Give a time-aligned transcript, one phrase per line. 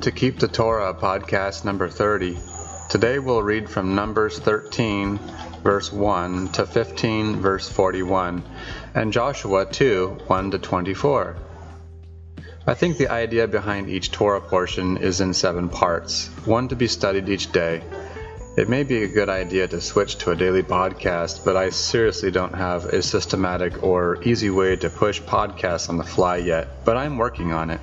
[0.00, 2.36] To Keep the Torah podcast number 30.
[2.90, 5.18] Today we'll read from Numbers 13,
[5.62, 8.42] verse 1 to 15, verse 41,
[8.94, 11.36] and Joshua 2, 1 to 24.
[12.66, 16.88] I think the idea behind each Torah portion is in seven parts, one to be
[16.88, 17.82] studied each day.
[18.58, 22.30] It may be a good idea to switch to a daily podcast, but I seriously
[22.30, 26.96] don't have a systematic or easy way to push podcasts on the fly yet, but
[26.96, 27.80] I'm working on it.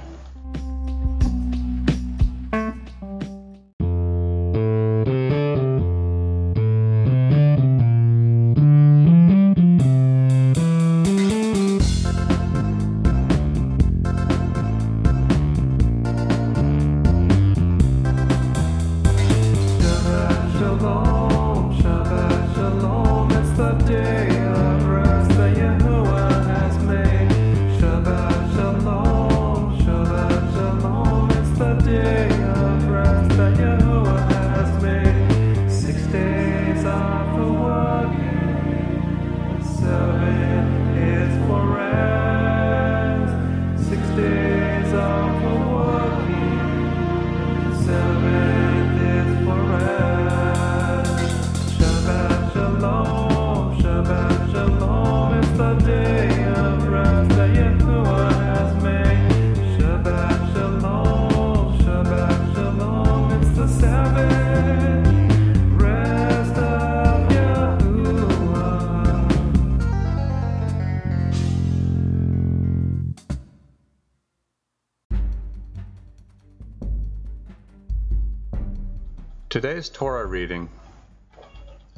[79.63, 80.67] Today's Torah reading.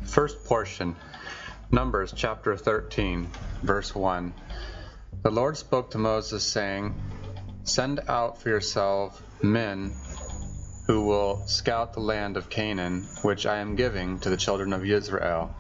[0.03, 0.95] First portion,
[1.71, 3.27] Numbers chapter 13,
[3.63, 4.35] verse 1.
[5.23, 6.93] The Lord spoke to Moses, saying,
[7.63, 9.95] Send out for yourself men
[10.85, 14.85] who will scout the land of Canaan, which I am giving to the children of
[14.85, 15.51] Israel.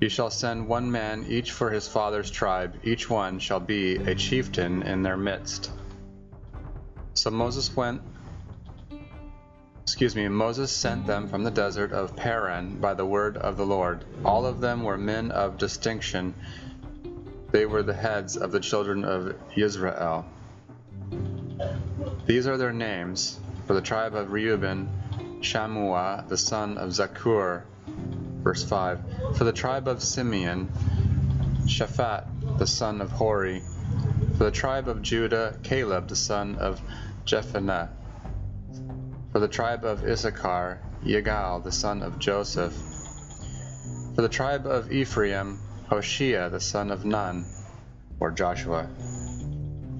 [0.00, 4.16] You shall send one man each for his father's tribe, each one shall be a
[4.16, 5.70] chieftain in their midst.
[7.14, 8.02] So Moses went
[9.86, 13.64] excuse me, Moses sent them from the desert of Paran by the word of the
[13.64, 14.04] Lord.
[14.24, 16.34] All of them were men of distinction.
[17.52, 20.26] They were the heads of the children of Israel.
[22.26, 23.38] These are their names.
[23.68, 24.88] For the tribe of Reuben,
[25.40, 27.62] Shammua, the son of Zakur.
[28.42, 29.36] Verse 5.
[29.36, 30.68] For the tribe of Simeon,
[31.66, 33.62] Shaphat, the son of Hori.
[34.36, 36.80] For the tribe of Judah, Caleb, the son of
[37.24, 37.88] Jephunneh.
[39.36, 42.72] For the tribe of Issachar, Yigal, the son of Joseph.
[44.14, 45.58] For the tribe of Ephraim,
[45.90, 47.44] Hoshea, the son of Nun,
[48.18, 48.88] or Joshua.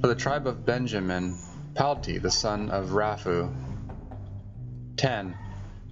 [0.01, 1.37] For the tribe of Benjamin,
[1.75, 3.53] Palti, the son of Raphu.
[4.97, 5.35] 10.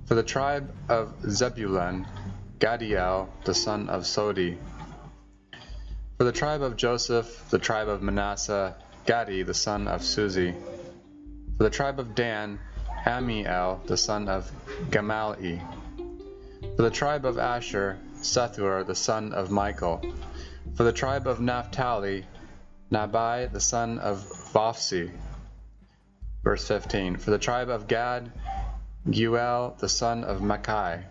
[0.07, 2.07] For the tribe of Zebulun,
[2.61, 4.57] Gadiel, the son of Sodi.
[6.17, 8.75] For the tribe of Joseph, the tribe of Manasseh,
[9.05, 10.55] Gadi, the son of Susi.
[11.59, 12.59] For the tribe of Dan,
[13.07, 14.51] Amiel, the son of
[14.91, 15.61] Gamali.
[16.77, 20.01] For the tribe of Asher, Sethur, the son of Michael.
[20.75, 22.25] For the tribe of Naphtali,
[22.91, 25.11] Nabai, the son of Vophsi.
[26.43, 27.17] Verse 15.
[27.17, 28.33] For the tribe of Gad,
[29.07, 31.05] Guel, the son of Makai.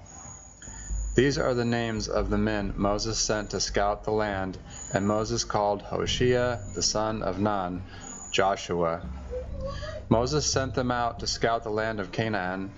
[1.15, 4.57] These are the names of the men Moses sent to scout the land,
[4.95, 7.83] and Moses called Hoshea, the son of Nun,
[8.31, 9.01] Joshua.
[10.09, 12.71] Moses sent them out to scout the land of Canaan,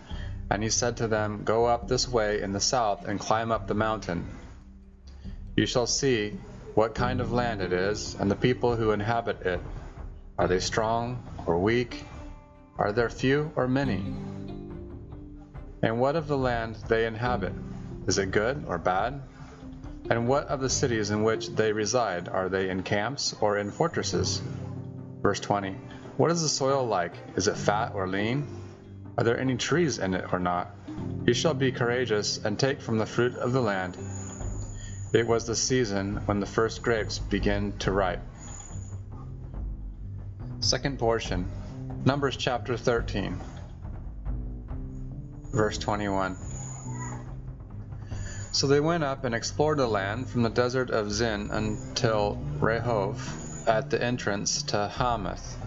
[0.49, 3.67] and he said to them, Go up this way in the south and climb up
[3.67, 4.27] the mountain.
[5.55, 6.37] You shall see
[6.75, 9.59] what kind of land it is, and the people who inhabit it.
[10.37, 12.03] Are they strong or weak?
[12.77, 14.03] Are there few or many?
[15.81, 17.53] And what of the land they inhabit?
[18.07, 19.21] Is it good or bad?
[20.09, 22.27] And what of the cities in which they reside?
[22.27, 24.41] Are they in camps or in fortresses?
[25.21, 25.75] Verse 20.
[26.17, 27.11] What is the soil like?
[27.35, 28.47] Is it fat or lean?
[29.17, 30.73] Are there any trees in it or not?
[31.25, 33.97] You shall be courageous and take from the fruit of the land.
[35.11, 38.21] It was the season when the first grapes begin to ripe.
[40.61, 41.51] Second portion,
[42.05, 43.37] Numbers chapter 13,
[45.53, 46.37] verse 21.
[48.53, 53.17] So they went up and explored the land from the desert of Zin until Rehob
[53.67, 55.57] at the entrance to Hamath.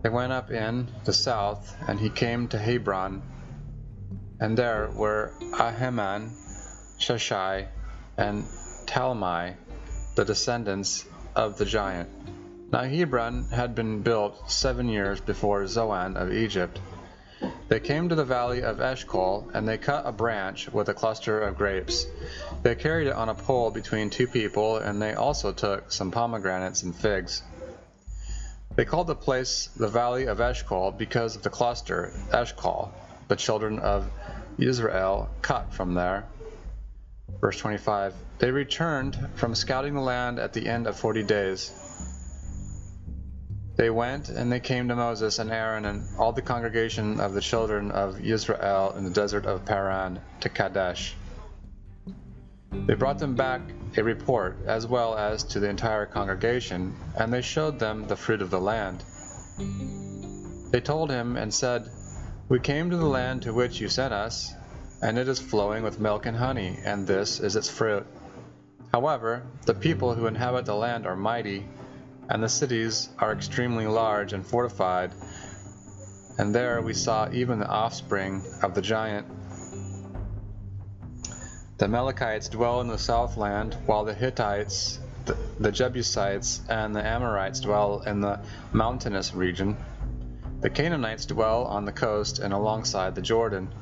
[0.00, 3.22] They went up in the south, and he came to Hebron,
[4.38, 6.30] and there were Ahiman,
[7.00, 7.66] Sheshai,
[8.16, 8.44] and
[8.86, 9.56] Talmai,
[10.14, 11.04] the descendants
[11.34, 12.08] of the giant.
[12.70, 16.80] Now Hebron had been built seven years before Zoan of Egypt.
[17.68, 21.40] They came to the valley of Eshcol, and they cut a branch with a cluster
[21.40, 22.06] of grapes.
[22.62, 26.82] They carried it on a pole between two people, and they also took some pomegranates
[26.82, 27.42] and figs.
[28.78, 32.92] They called the place the valley of Eshcol because of the cluster, Eshcol,
[33.26, 34.08] the children of
[34.56, 36.26] Israel cut from there.
[37.40, 41.72] Verse 25 They returned from scouting the land at the end of forty days.
[43.74, 47.40] They went and they came to Moses and Aaron and all the congregation of the
[47.40, 51.16] children of Israel in the desert of Paran to Kadesh.
[52.70, 53.60] They brought them back
[53.96, 58.42] a report, as well as to the entire congregation, and they showed them the fruit
[58.42, 59.04] of the land.
[60.70, 61.88] They told him and said,
[62.48, 64.52] We came to the land to which you sent us,
[65.00, 68.06] and it is flowing with milk and honey, and this is its fruit.
[68.92, 71.66] However, the people who inhabit the land are mighty,
[72.28, 75.12] and the cities are extremely large and fortified,
[76.38, 79.26] and there we saw even the offspring of the giant.
[81.78, 87.60] The Amalekites dwell in the southland, while the Hittites, the, the Jebusites, and the Amorites
[87.60, 88.40] dwell in the
[88.72, 89.76] mountainous region.
[90.60, 93.72] The Canaanites dwell on the coast and alongside the Jordan.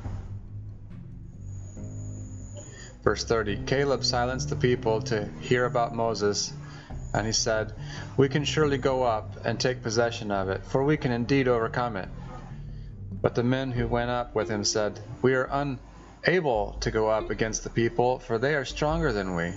[3.03, 6.53] Verse 30 Caleb silenced the people to hear about Moses,
[7.15, 7.73] and he said,
[8.15, 11.97] We can surely go up and take possession of it, for we can indeed overcome
[11.97, 12.09] it.
[13.23, 15.49] But the men who went up with him said, We are
[16.27, 19.53] unable to go up against the people, for they are stronger than we.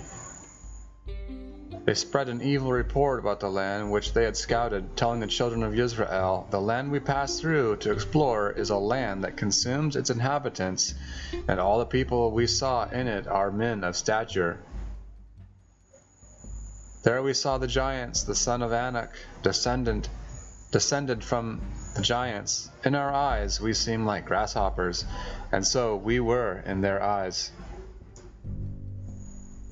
[1.83, 5.63] They spread an evil report about the land which they had scouted, telling the children
[5.63, 10.09] of Israel, The land we passed through to explore is a land that consumes its
[10.09, 10.93] inhabitants,
[11.49, 14.57] and all the people we saw in it are men of stature.
[17.03, 19.09] There we saw the giants, the son of Anak,
[19.43, 20.07] descendant,
[20.71, 21.59] descended from
[21.99, 22.69] giants.
[22.85, 25.05] In our eyes we seemed like grasshoppers,
[25.51, 27.51] and so we were in their eyes.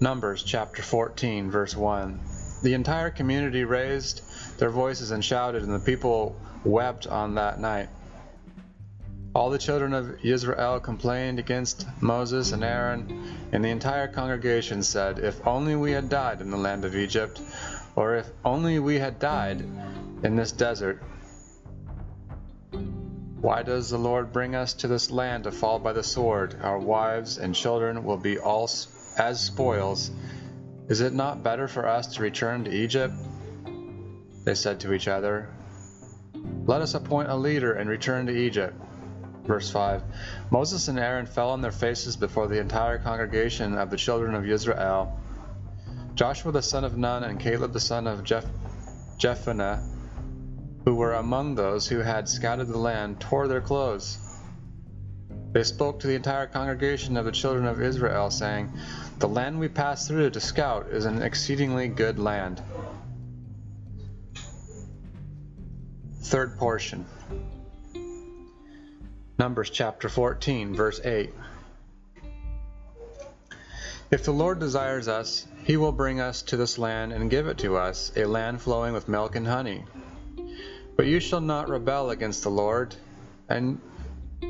[0.01, 2.19] Numbers chapter 14, verse 1.
[2.61, 4.21] The entire community raised
[4.57, 7.89] their voices and shouted, and the people wept on that night.
[9.33, 15.19] All the children of Israel complained against Moses and Aaron, and the entire congregation said,
[15.19, 17.39] If only we had died in the land of Egypt,
[17.95, 19.61] or if only we had died
[20.23, 21.01] in this desert.
[23.41, 26.57] Why does the Lord bring us to this land to fall by the sword?
[26.61, 28.69] Our wives and children will be all
[29.15, 30.11] as spoils.
[30.89, 33.13] Is it not better for us to return to Egypt?
[34.43, 35.47] They said to each other,
[36.65, 38.75] Let us appoint a leader and return to Egypt.
[39.45, 40.03] Verse 5
[40.51, 44.45] Moses and Aaron fell on their faces before the entire congregation of the children of
[44.45, 45.17] Israel.
[46.13, 48.51] Joshua the son of Nun and Caleb the son of Jeph-
[49.17, 49.81] Jephunneh,
[50.89, 54.17] who were among those who had scouted the land, tore their clothes.
[55.51, 58.71] They spoke to the entire congregation of the children of Israel, saying,
[59.19, 62.63] The land we passed through to scout is an exceedingly good land.
[66.23, 67.05] Third portion.
[69.37, 71.31] Numbers chapter 14, verse 8.
[74.09, 77.59] If the Lord desires us, he will bring us to this land and give it
[77.59, 79.83] to us, a land flowing with milk and honey.
[80.99, 82.93] But you shall not rebel against the Lord,
[83.47, 83.79] and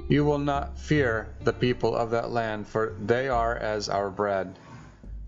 [0.08, 4.58] you will not fear the people of that land, for they are as our bread.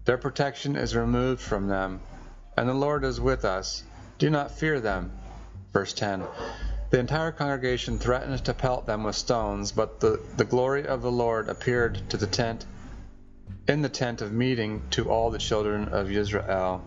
[0.06, 2.00] Their protection is removed from them,
[2.58, 3.84] and the Lord is with us.
[4.18, 5.12] Do not fear them.
[5.72, 6.24] Verse 10
[6.90, 11.12] The entire congregation threatened to pelt them with stones, but the, the glory of the
[11.12, 12.66] Lord appeared to the tent
[13.68, 16.84] in the tent of meeting to all the children of Israel.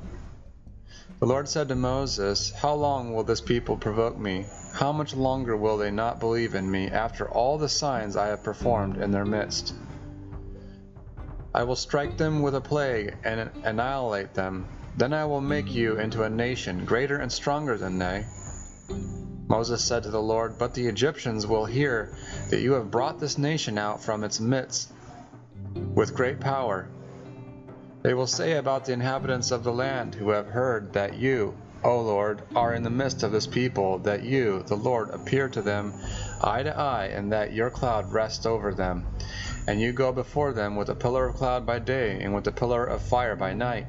[1.21, 4.47] The Lord said to Moses, How long will this people provoke me?
[4.73, 8.43] How much longer will they not believe in me after all the signs I have
[8.43, 9.75] performed in their midst?
[11.55, 14.67] I will strike them with a plague and annihilate them.
[14.97, 18.27] Then I will make you into a nation greater and stronger than they.
[19.49, 22.13] Moses said to the Lord, But the Egyptians will hear
[22.51, 24.93] that you have brought this nation out from its midst
[25.95, 26.89] with great power.
[28.05, 32.03] They will say about the inhabitants of the land who have heard that you, O
[32.03, 35.95] Lord, are in the midst of this people, that you, the Lord, appear to them
[36.39, 39.07] eye to eye, and that your cloud rests over them,
[39.67, 42.53] and you go before them with a pillar of cloud by day and with a
[42.53, 43.87] pillar of fire by night.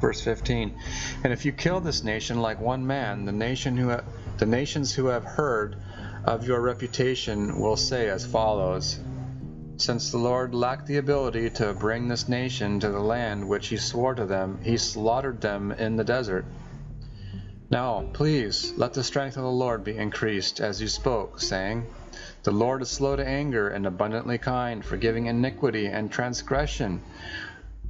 [0.00, 0.72] Verse 15
[1.24, 4.04] And if you kill this nation like one man, the nation who ha-
[4.38, 5.76] the nations who have heard
[6.24, 8.98] of your reputation will say as follows
[9.78, 13.76] since the Lord lacked the ability to bring this nation to the land which he
[13.76, 16.46] swore to them, he slaughtered them in the desert.
[17.70, 21.86] Now, please, let the strength of the Lord be increased as you spoke, saying,
[22.44, 27.02] The Lord is slow to anger and abundantly kind, forgiving iniquity and transgression,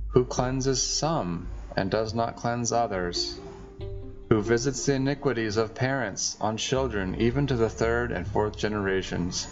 [0.09, 3.39] who cleanses some and does not cleanse others,
[4.31, 9.47] who visits the iniquities of parents on children, even to the third and fourth generations.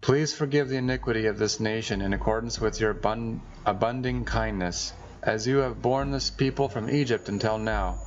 [0.00, 5.46] Please forgive the iniquity of this nation in accordance with your abund- abunding kindness, as
[5.46, 7.98] you have borne this people from Egypt until now.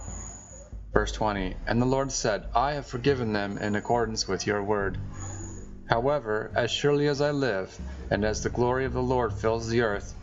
[0.92, 4.98] Verse 20 And the Lord said, I have forgiven them in accordance with your word.
[5.86, 9.82] However, as surely as I live, and as the glory of the Lord fills the
[9.82, 10.16] earth,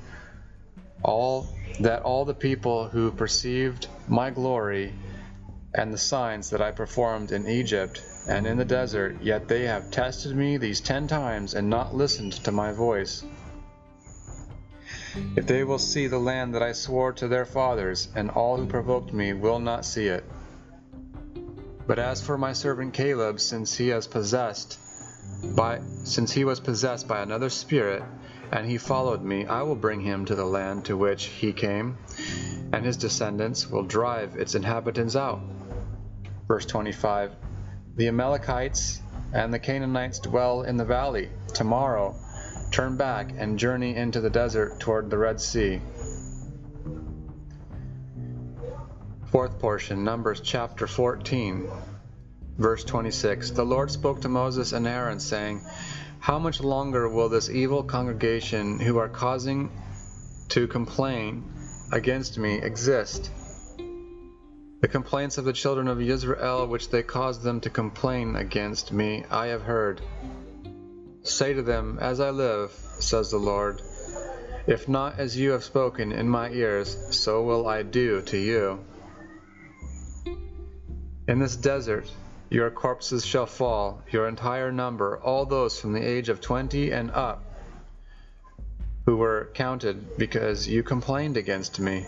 [1.04, 1.46] all
[1.78, 4.92] that all the people who perceived my glory
[5.74, 9.90] and the signs that I performed in Egypt and in the desert, yet they have
[9.90, 13.24] tested me these ten times and not listened to my voice.
[15.36, 18.66] If they will see the land that I swore to their fathers, and all who
[18.66, 20.24] provoked me will not see it.
[21.86, 24.78] But as for my servant Caleb, since he has possessed
[25.42, 28.02] by since he was possessed by another spirit,
[28.52, 31.96] and he followed me, I will bring him to the land to which he came,
[32.72, 35.40] and his descendants will drive its inhabitants out.
[36.50, 37.30] Verse 25
[37.94, 39.00] The Amalekites
[39.32, 41.28] and the Canaanites dwell in the valley.
[41.54, 42.16] Tomorrow,
[42.72, 45.80] turn back and journey into the desert toward the Red Sea.
[49.26, 51.70] Fourth portion, Numbers chapter 14,
[52.58, 53.52] verse 26.
[53.52, 55.60] The Lord spoke to Moses and Aaron, saying,
[56.18, 59.70] How much longer will this evil congregation who are causing
[60.48, 61.44] to complain
[61.92, 63.30] against me exist?
[64.80, 69.24] The complaints of the children of Israel, which they caused them to complain against me,
[69.30, 70.00] I have heard.
[71.22, 73.82] Say to them, As I live, says the Lord,
[74.66, 78.80] if not as you have spoken in my ears, so will I do to you.
[81.28, 82.10] In this desert
[82.48, 87.10] your corpses shall fall, your entire number, all those from the age of twenty and
[87.12, 87.44] up,
[89.06, 92.06] who were counted because you complained against me.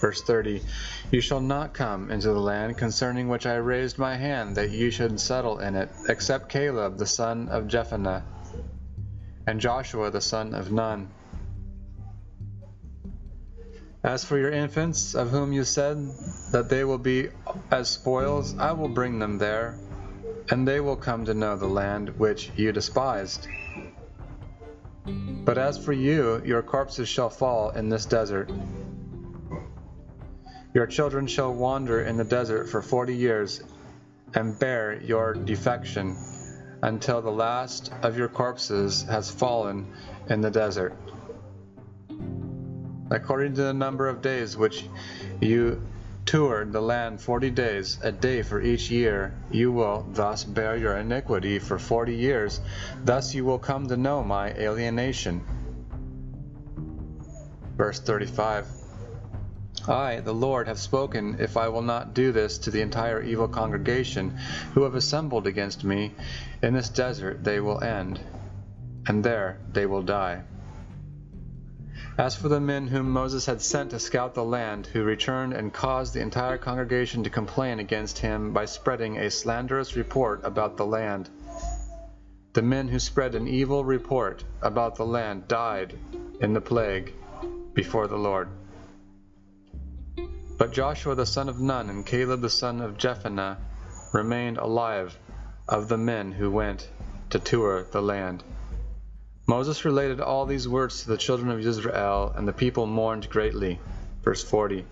[0.00, 0.62] Verse 30
[1.10, 4.90] You shall not come into the land concerning which I raised my hand that you
[4.90, 8.22] should settle in it, except Caleb the son of Jephunneh,
[9.46, 11.10] and Joshua the son of Nun.
[14.02, 15.98] As for your infants, of whom you said
[16.52, 17.28] that they will be
[17.70, 19.78] as spoils, I will bring them there,
[20.50, 23.46] and they will come to know the land which you despised.
[25.04, 28.50] But as for you, your corpses shall fall in this desert.
[30.72, 33.60] Your children shall wander in the desert for forty years,
[34.34, 36.16] and bear your defection,
[36.80, 39.92] until the last of your corpses has fallen
[40.28, 40.94] in the desert.
[43.10, 44.84] According to the number of days which
[45.40, 45.82] you
[46.24, 50.96] toured the land forty days, a day for each year, you will thus bear your
[50.96, 52.60] iniquity for forty years.
[53.04, 55.42] Thus you will come to know my alienation.
[57.76, 58.79] Verse 35
[59.88, 63.48] I, the Lord, have spoken if I will not do this to the entire evil
[63.48, 64.34] congregation
[64.74, 66.14] who have assembled against me.
[66.62, 68.20] In this desert they will end,
[69.06, 70.42] and there they will die.
[72.18, 75.72] As for the men whom Moses had sent to scout the land, who returned and
[75.72, 80.84] caused the entire congregation to complain against him by spreading a slanderous report about the
[80.84, 81.30] land,
[82.52, 85.98] the men who spread an evil report about the land died
[86.40, 87.14] in the plague
[87.72, 88.48] before the Lord.
[90.60, 93.56] But Joshua the son of Nun and Caleb the son of Jephunneh
[94.12, 95.16] remained alive
[95.66, 96.86] of the men who went
[97.30, 98.44] to tour the land.
[99.46, 103.80] Moses related all these words to the children of Israel, and the people mourned greatly.
[104.22, 104.84] Verse 40.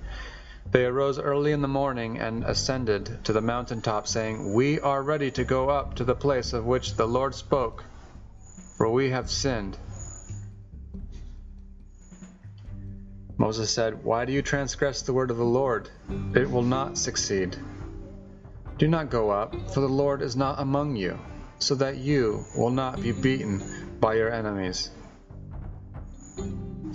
[0.73, 5.03] They arose early in the morning and ascended to the mountain top, saying, We are
[5.03, 7.85] ready to go up to the place of which the Lord spoke,
[8.79, 9.77] for we have sinned.
[13.39, 15.89] Moses said, Why do you transgress the word of the Lord?
[16.35, 17.57] It will not succeed.
[18.79, 21.17] Do not go up, for the Lord is not among you,
[21.61, 24.91] so that you will not be beaten by your enemies.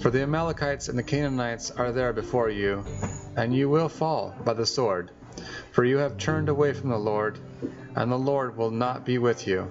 [0.01, 2.83] For the Amalekites and the Canaanites are there before you,
[3.37, 5.11] and you will fall by the sword,
[5.71, 7.39] for you have turned away from the Lord,
[7.95, 9.69] and the Lord will not be with you.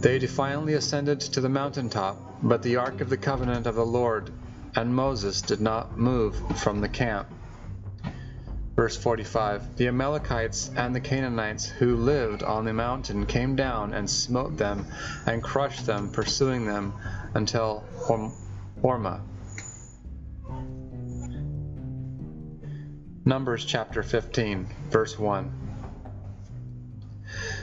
[0.00, 3.84] They defiantly ascended to the mountain top, but the ark of the covenant of the
[3.86, 4.32] Lord
[4.74, 7.28] and Moses did not move from the camp.
[8.76, 14.08] Verse 45 The Amalekites and the Canaanites who lived on the mountain came down and
[14.08, 14.86] smote them
[15.26, 16.94] and crushed them, pursuing them
[17.34, 19.20] until Hormah.
[23.26, 25.59] Numbers chapter 15, verse 1.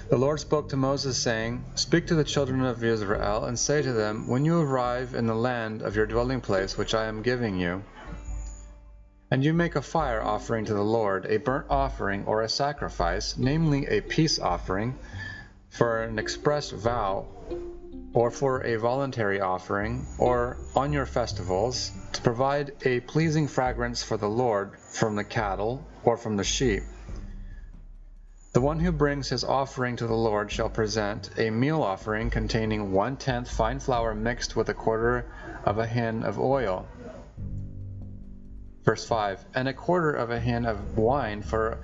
[0.10, 3.92] The Lord spoke to Moses, saying, Speak to the children of Israel, and say to
[3.92, 7.60] them, When you arrive in the land of your dwelling place, which I am giving
[7.60, 7.84] you,
[9.30, 13.38] and you make a fire offering to the Lord, a burnt offering or a sacrifice,
[13.38, 14.98] namely a peace offering,
[15.70, 17.28] for an express vow,
[18.14, 24.16] or for a voluntary offering, or on your festivals, to provide a pleasing fragrance for
[24.16, 26.84] the Lord from the cattle or from the sheep.
[28.58, 32.92] The one who brings his offering to the Lord shall present a meal offering containing
[32.92, 35.26] one tenth fine flour mixed with a quarter
[35.64, 36.88] of a hin of oil.
[38.84, 41.78] Verse 5 And a quarter of a hin of wine for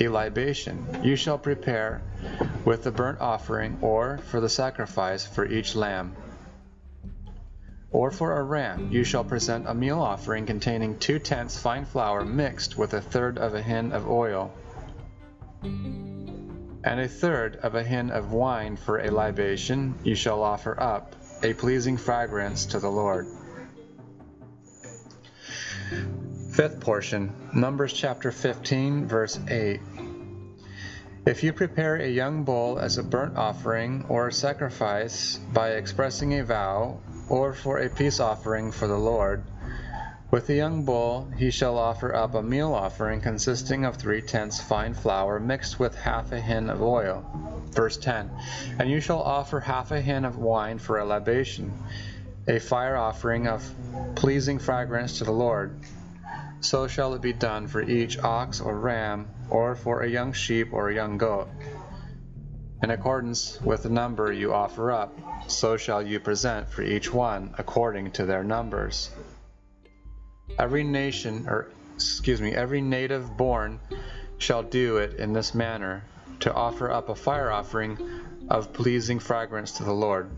[0.00, 2.00] a libation you shall prepare
[2.64, 6.16] with the burnt offering or for the sacrifice for each lamb.
[7.90, 12.24] Or for a ram you shall present a meal offering containing two tenths fine flour
[12.24, 14.54] mixed with a third of a hin of oil
[15.64, 21.16] and a third of a hin of wine for a libation you shall offer up,
[21.42, 23.26] a pleasing fragrance to the Lord.
[26.52, 29.80] Fifth portion, Numbers chapter 15, verse 8.
[31.26, 36.38] If you prepare a young bull as a burnt offering or a sacrifice by expressing
[36.38, 39.42] a vow, or for a peace offering for the Lord,
[40.34, 44.60] with the young bull he shall offer up a meal offering consisting of three tenths
[44.60, 47.24] fine flour mixed with half a hin of oil.
[47.70, 48.28] Verse 10
[48.80, 51.72] And you shall offer half a hin of wine for a libation,
[52.48, 53.62] a fire offering of
[54.16, 55.78] pleasing fragrance to the Lord.
[56.58, 60.72] So shall it be done for each ox or ram, or for a young sheep
[60.72, 61.46] or a young goat.
[62.82, 65.16] In accordance with the number you offer up,
[65.46, 69.10] so shall you present for each one according to their numbers.
[70.58, 73.80] Every nation, or excuse me, every native born
[74.38, 76.04] shall do it in this manner,
[76.40, 77.98] to offer up a fire offering
[78.48, 80.30] of pleasing fragrance to the Lord.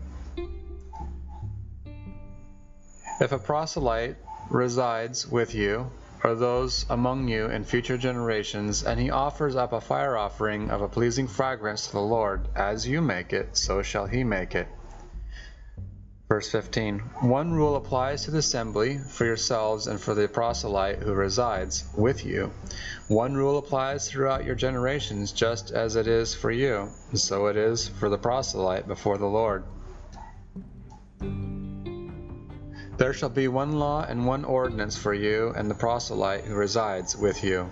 [3.19, 4.15] If a proselyte
[4.49, 5.91] resides with you,
[6.23, 10.81] or those among you in future generations, and he offers up a fire offering of
[10.81, 14.67] a pleasing fragrance to the Lord, as you make it, so shall he make it.
[16.29, 21.13] Verse 15 One rule applies to the assembly for yourselves and for the proselyte who
[21.13, 22.51] resides with you.
[23.07, 27.87] One rule applies throughout your generations, just as it is for you, so it is
[27.87, 29.63] for the proselyte before the Lord.
[32.97, 37.15] There shall be one law and one ordinance for you and the proselyte who resides
[37.15, 37.69] with you.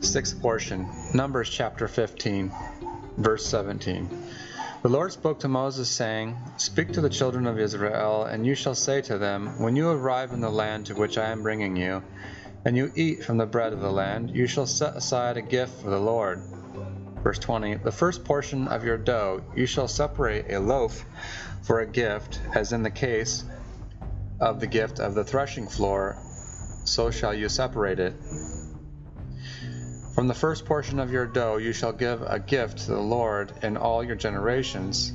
[0.00, 2.50] Sixth portion, Numbers chapter 15,
[3.18, 4.08] verse 17.
[4.82, 8.74] The Lord spoke to Moses, saying, Speak to the children of Israel, and you shall
[8.74, 12.02] say to them, When you arrive in the land to which I am bringing you,
[12.64, 15.82] and you eat from the bread of the land, you shall set aside a gift
[15.82, 16.42] for the Lord.
[17.22, 21.04] Verse 20 The first portion of your dough you shall separate a loaf
[21.60, 23.44] for a gift, as in the case
[24.40, 26.16] of the gift of the threshing floor,
[26.84, 28.16] so shall you separate it.
[30.14, 33.52] From the first portion of your dough you shall give a gift to the Lord
[33.62, 35.12] in all your generations.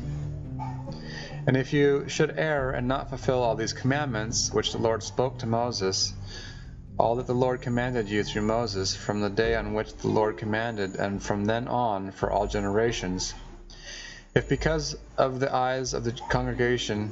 [1.48, 5.40] And if you should err and not fulfill all these commandments which the Lord spoke
[5.40, 6.14] to Moses,
[6.98, 10.38] all that the Lord commanded you through Moses from the day on which the Lord
[10.38, 13.34] commanded, and from then on for all generations,
[14.34, 17.12] if because of the eyes of the congregation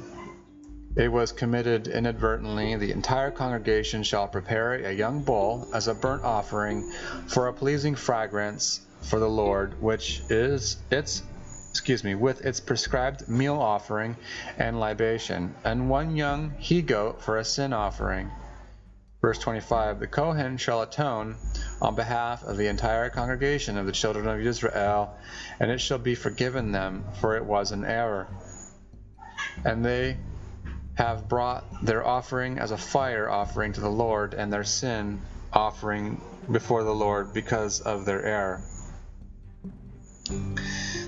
[0.96, 6.22] it was committed inadvertently, the entire congregation shall prepare a young bull as a burnt
[6.22, 6.84] offering
[7.26, 11.22] for a pleasing fragrance for the Lord, which is its
[11.70, 14.16] excuse me, with its prescribed meal offering
[14.56, 18.30] and libation, and one young he goat for a sin offering.
[19.20, 21.36] Verse 25 The Kohen shall atone
[21.80, 25.12] on behalf of the entire congregation of the children of Israel,
[25.58, 28.28] and it shall be forgiven them, for it was an error.
[29.64, 30.18] And they
[30.94, 35.20] have brought their offering as a fire offering to the Lord, and their sin
[35.52, 38.62] offering before the Lord because of their error.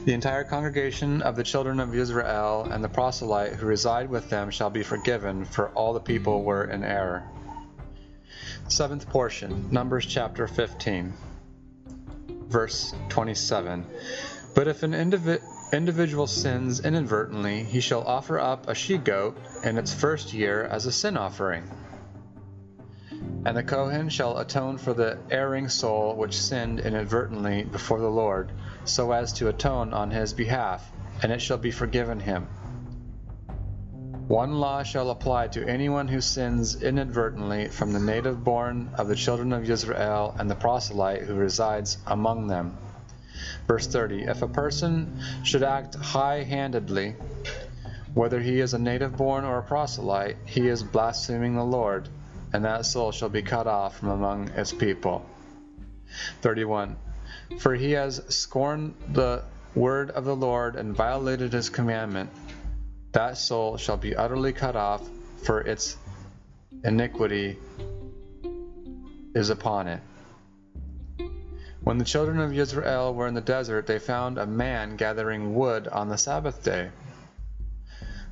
[0.05, 4.51] The entire congregation of the children of Israel and the proselyte who reside with them
[4.51, 7.25] shall be forgiven, for all the people were in error.
[8.68, 11.12] Seventh portion, Numbers chapter 15,
[12.49, 13.85] verse 27.
[14.55, 19.79] But if an individual individual sins inadvertently, he shall offer up a she goat in
[19.79, 21.64] its first year as a sin offering.
[23.44, 28.50] And the Kohen shall atone for the erring soul which sinned inadvertently before the Lord,
[28.85, 30.90] so as to atone on his behalf,
[31.22, 32.48] and it shall be forgiven him.
[34.29, 39.14] One law shall apply to anyone who sins inadvertently from the native born of the
[39.14, 42.76] children of Israel and the proselyte who resides among them.
[43.66, 47.16] Verse 30 If a person should act high handedly,
[48.14, 52.09] whether he is a native born or a proselyte, he is blaspheming the Lord,
[52.53, 55.25] and that soul shall be cut off from among its people.
[56.42, 56.96] 31
[57.59, 59.42] For he has scorned the
[59.75, 62.31] word of the Lord and violated his commandment
[63.16, 65.09] that soul shall be utterly cut off,
[65.42, 65.96] for its
[66.85, 67.59] iniquity
[69.35, 70.03] is upon it.
[71.87, 75.87] When the children of Israel were in the desert, they found a man gathering wood
[75.87, 76.90] on the Sabbath day.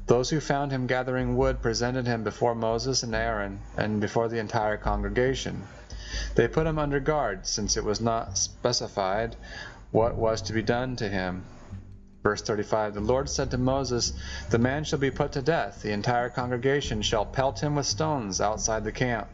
[0.08, 4.40] Those who found him gathering wood presented him before Moses and Aaron and before the
[4.40, 5.62] entire congregation.
[6.34, 9.36] They put him under guard, since it was not specified
[9.92, 11.44] what was to be done to him.
[12.24, 14.14] Verse 35 The Lord said to Moses,
[14.50, 15.80] The man shall be put to death.
[15.80, 19.28] The entire congregation shall pelt him with stones outside the camp.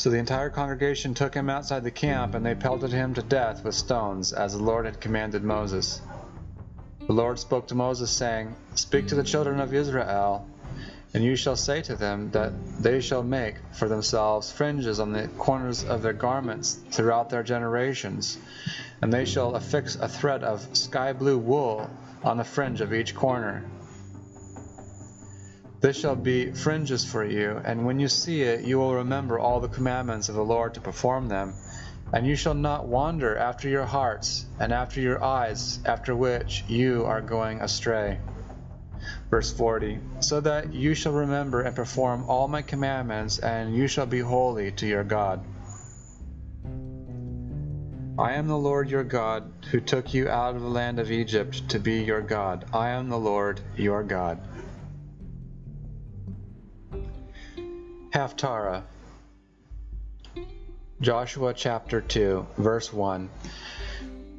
[0.00, 3.62] So the entire congregation took him outside the camp, and they pelted him to death
[3.62, 6.00] with stones, as the Lord had commanded Moses.
[7.06, 10.46] The Lord spoke to Moses, saying, Speak to the children of Israel,
[11.12, 15.28] and you shall say to them that they shall make for themselves fringes on the
[15.36, 18.38] corners of their garments throughout their generations
[19.02, 21.90] and they shall affix a thread of sky blue wool
[22.22, 23.64] on the fringe of each corner.
[25.80, 29.60] This shall be fringes for you, and when you see it, you will remember all
[29.60, 31.54] the commandments of the Lord to perform them.
[32.12, 37.06] And you shall not wander after your hearts and after your eyes, after which you
[37.06, 38.18] are going astray.
[39.30, 44.06] Verse 40 So that you shall remember and perform all my commandments, and you shall
[44.06, 45.40] be holy to your God.
[48.18, 51.70] I am the Lord your God, who took you out of the land of Egypt
[51.70, 52.66] to be your God.
[52.70, 54.40] I am the Lord your God.
[58.12, 58.82] Haftarah.
[61.00, 63.30] Joshua chapter 2, verse 1.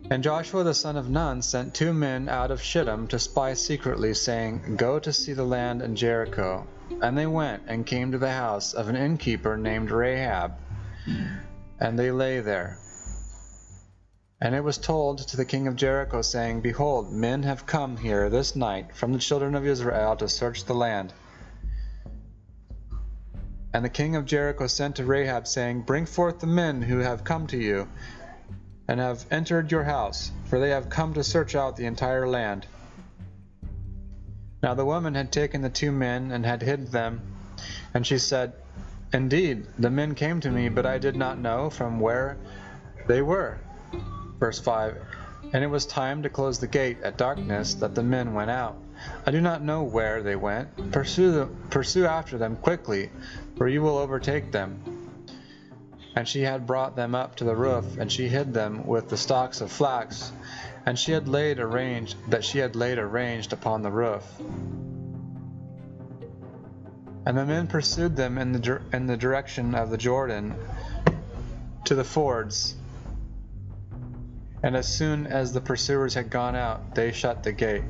[0.10, 4.14] And Joshua the son of Nun sent two men out of Shittim to spy secretly,
[4.14, 6.68] saying, Go to see the land in Jericho.
[7.02, 10.52] And they went and came to the house of an innkeeper named Rahab,
[11.80, 12.78] and they lay there.
[14.42, 18.30] And it was told to the king of Jericho, saying, Behold, men have come here
[18.30, 21.14] this night from the children of Israel to search the land.
[23.74, 27.24] And the king of Jericho sent to Rahab, saying, Bring forth the men who have
[27.24, 27.88] come to you,
[28.88, 32.68] and have entered your house, for they have come to search out the entire land.
[34.62, 37.22] Now the woman had taken the two men and had hid them,
[37.94, 38.54] and she said,
[39.14, 42.38] Indeed, the men came to me, but I did not know from where
[43.08, 43.58] they were.
[44.40, 44.98] Verse 5
[45.54, 48.78] And it was time to close the gate at darkness that the men went out.
[49.26, 50.92] I do not know where they went.
[50.92, 53.12] Pursue, them, pursue after them quickly,
[53.58, 54.82] for you will overtake them.
[56.16, 59.18] And she had brought them up to the roof, and she hid them with the
[59.18, 60.32] stalks of flax,
[60.86, 64.24] and she had laid arranged that she had laid arranged upon the roof.
[67.26, 70.56] And the men pursued them in the in the direction of the Jordan
[71.86, 72.76] to the fords
[74.64, 77.84] and as soon as the pursuers had gone out, they shut the gate.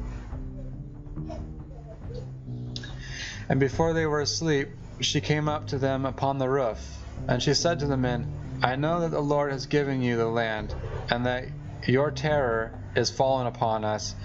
[3.51, 4.69] And before they were asleep,
[5.01, 6.79] she came up to them upon the roof,
[7.27, 8.25] and she said to the men,
[8.63, 10.73] I know that the Lord has given you the land,
[11.09, 11.47] and that
[11.85, 14.15] your terror is fallen upon us,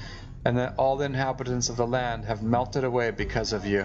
[0.44, 3.84] and that all the inhabitants of the land have melted away because of you.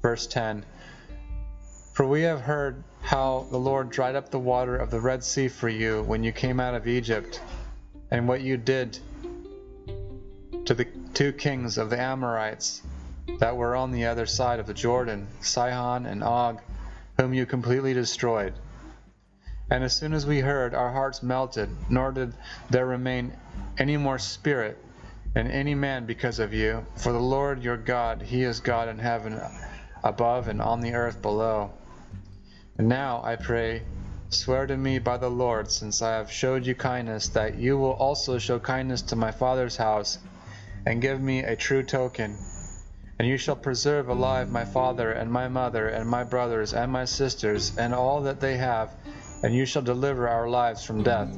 [0.00, 0.64] Verse 10
[1.92, 5.48] For we have heard how the Lord dried up the water of the Red Sea
[5.48, 7.40] for you when you came out of Egypt,
[8.12, 9.00] and what you did
[10.66, 12.82] to the two kings of the Amorites
[13.38, 16.60] that were on the other side of the Jordan, Sihon and Og,
[17.18, 18.54] whom you completely destroyed.
[19.70, 22.34] And as soon as we heard, our hearts melted, nor did
[22.70, 23.32] there remain
[23.78, 24.78] any more spirit
[25.34, 26.84] in any man because of you.
[26.96, 29.40] For the Lord your God, He is God in heaven
[30.04, 31.70] above and on the earth below.
[32.76, 33.82] And now, I pray,
[34.28, 37.92] swear to me by the Lord, since I have showed you kindness, that you will
[37.92, 40.18] also show kindness to my father's house,
[40.86, 42.36] and give me a true token.
[43.18, 47.04] And you shall preserve alive my father, and my mother, and my brothers, and my
[47.04, 48.94] sisters, and all that they have,
[49.42, 51.32] and you shall deliver our lives from death.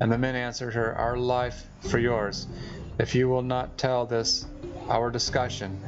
[0.00, 2.46] And the men answered her, Our life for yours,
[2.98, 4.46] if you will not tell this
[4.88, 5.78] our discussion.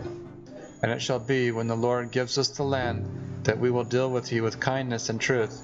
[0.82, 3.06] And it shall be, when the Lord gives us the land,
[3.44, 5.60] that we will deal with you with kindness and truth.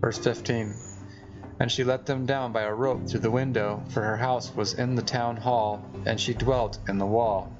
[0.00, 0.74] Verse 15
[1.60, 4.74] And she let them down by a rope through the window, for her house was
[4.74, 7.52] in the town hall, and she dwelt in the wall.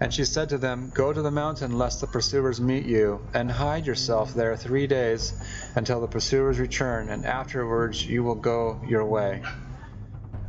[0.00, 3.50] And she said to them, Go to the mountain, lest the pursuers meet you, and
[3.50, 5.34] hide yourself there three days
[5.74, 9.42] until the pursuers return, and afterwards you will go your way.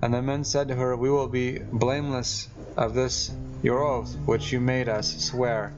[0.01, 4.51] And the men said to her, We will be blameless of this your oath which
[4.51, 5.73] you made us swear.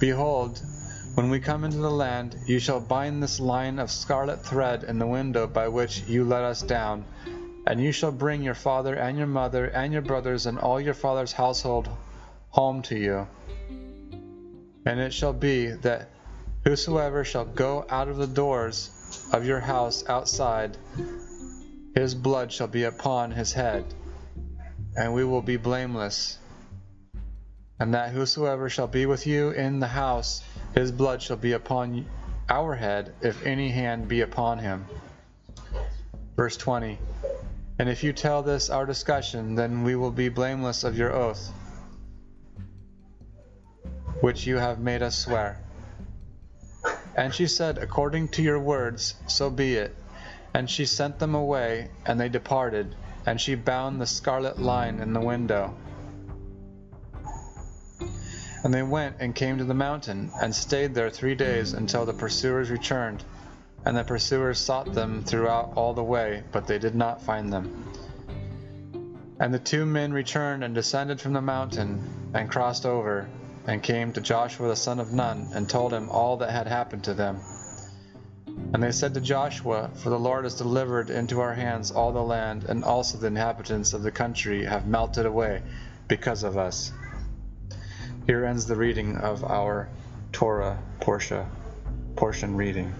[0.00, 0.60] Behold,
[1.16, 4.98] when we come into the land, you shall bind this line of scarlet thread in
[4.98, 7.06] the window by which you let us down,
[7.66, 10.92] and you shall bring your father and your mother and your brothers and all your
[10.92, 11.88] father's household
[12.50, 13.26] home to you.
[14.84, 16.10] And it shall be that
[16.64, 18.90] whosoever shall go out of the doors
[19.32, 20.76] of your house outside,
[21.94, 23.86] his blood shall be upon his head,
[24.94, 26.36] and we will be blameless.
[27.80, 30.42] And that whosoever shall be with you in the house,
[30.76, 32.06] his blood shall be upon
[32.50, 34.84] our head, if any hand be upon him.
[36.36, 36.98] Verse 20
[37.78, 41.50] And if you tell this our discussion, then we will be blameless of your oath,
[44.20, 45.58] which you have made us swear.
[47.16, 49.96] And she said, According to your words, so be it.
[50.52, 55.14] And she sent them away, and they departed, and she bound the scarlet line in
[55.14, 55.74] the window.
[58.66, 62.12] And they went and came to the mountain, and stayed there three days until the
[62.12, 63.22] pursuers returned.
[63.84, 67.92] And the pursuers sought them throughout all the way, but they did not find them.
[69.38, 73.28] And the two men returned and descended from the mountain, and crossed over,
[73.68, 77.04] and came to Joshua the son of Nun, and told him all that had happened
[77.04, 77.38] to them.
[78.74, 82.20] And they said to Joshua, For the Lord has delivered into our hands all the
[82.20, 85.62] land, and also the inhabitants of the country have melted away
[86.08, 86.90] because of us.
[88.26, 89.88] Here ends the reading of our
[90.32, 92.92] Torah portion reading.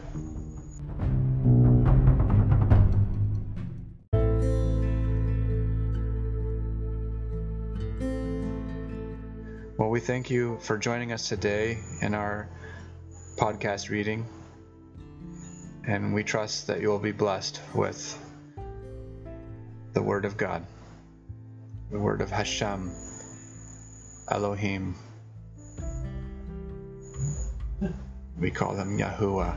[9.77, 12.49] Well, we thank you for joining us today in our
[13.37, 14.25] podcast reading,
[15.89, 18.17] and we trust that you will be blessed with
[19.93, 20.65] the Word of God,
[21.91, 22.93] the Word of Hashem,
[24.31, 24.95] Elohim.
[28.39, 29.57] We call him Yahuwah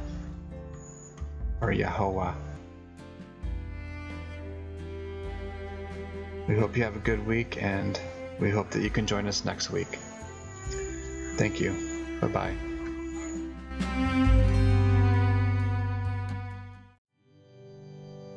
[1.61, 2.33] or Yahweh.
[6.47, 7.99] We hope you have a good week and
[8.39, 9.99] we hope that you can join us next week.
[11.35, 11.75] Thank you.
[12.21, 12.55] Bye bye.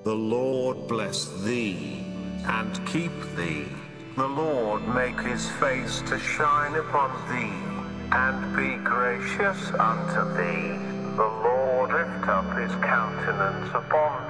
[0.05, 2.05] The Lord bless thee
[2.45, 3.67] and keep thee.
[4.17, 7.72] The Lord make his face to shine upon thee,
[8.13, 10.77] and be gracious unto thee.
[11.17, 14.22] The Lord lift up his countenance upon